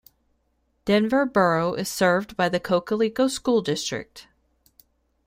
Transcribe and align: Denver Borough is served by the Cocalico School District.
Denver 0.83 1.27
Borough 1.27 1.75
is 1.75 1.87
served 1.87 2.35
by 2.35 2.49
the 2.49 2.59
Cocalico 2.59 3.29
School 3.29 3.61
District. 3.61 4.27